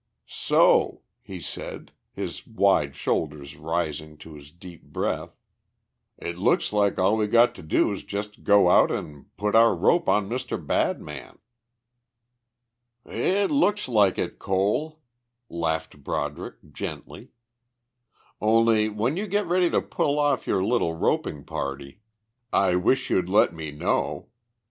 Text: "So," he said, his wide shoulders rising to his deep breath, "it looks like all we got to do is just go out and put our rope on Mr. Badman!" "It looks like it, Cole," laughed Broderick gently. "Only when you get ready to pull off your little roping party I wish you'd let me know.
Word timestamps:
"So," 0.25 1.03
he 1.21 1.39
said, 1.39 1.91
his 2.11 2.47
wide 2.47 2.95
shoulders 2.95 3.55
rising 3.55 4.17
to 4.17 4.33
his 4.33 4.49
deep 4.49 4.81
breath, 4.83 5.37
"it 6.17 6.39
looks 6.39 6.73
like 6.73 6.97
all 6.97 7.15
we 7.17 7.27
got 7.27 7.53
to 7.53 7.61
do 7.61 7.93
is 7.93 8.01
just 8.01 8.43
go 8.43 8.67
out 8.71 8.89
and 8.89 9.27
put 9.37 9.53
our 9.53 9.75
rope 9.75 10.09
on 10.09 10.27
Mr. 10.27 10.57
Badman!" 10.57 11.37
"It 13.05 13.51
looks 13.51 13.87
like 13.87 14.17
it, 14.17 14.39
Cole," 14.39 15.01
laughed 15.49 16.03
Broderick 16.03 16.55
gently. 16.73 17.29
"Only 18.41 18.89
when 18.89 19.17
you 19.17 19.27
get 19.27 19.45
ready 19.45 19.69
to 19.69 19.81
pull 19.83 20.17
off 20.17 20.47
your 20.47 20.63
little 20.63 20.95
roping 20.95 21.43
party 21.43 21.99
I 22.51 22.75
wish 22.75 23.11
you'd 23.11 23.29
let 23.29 23.53
me 23.53 23.69
know. 23.69 24.29